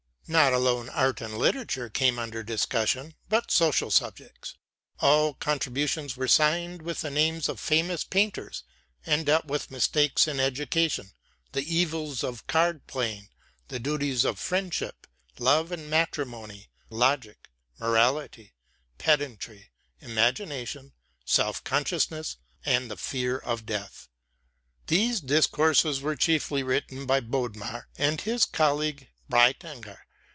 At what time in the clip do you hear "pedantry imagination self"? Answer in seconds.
18.97-21.61